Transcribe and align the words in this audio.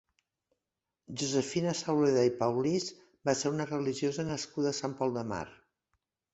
Josefina 1.23 1.73
Sauleda 1.81 2.23
i 2.31 2.33
Paulís 2.41 2.89
va 3.31 3.37
ser 3.43 3.53
una 3.59 3.71
religiosa 3.75 4.29
nascuda 4.33 4.75
a 4.77 4.81
Sant 4.83 5.01
Pol 5.03 5.19
de 5.23 5.29
Mar. 5.33 5.47